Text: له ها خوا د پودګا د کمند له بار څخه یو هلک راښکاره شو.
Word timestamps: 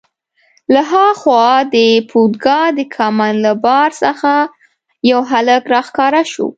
له 0.73 0.81
ها 0.91 1.07
خوا 1.21 1.49
د 1.75 1.77
پودګا 2.09 2.61
د 2.77 2.79
کمند 2.95 3.37
له 3.45 3.53
بار 3.65 3.89
څخه 4.03 4.31
یو 5.11 5.19
هلک 5.31 5.61
راښکاره 5.73 6.21
شو. 6.31 6.47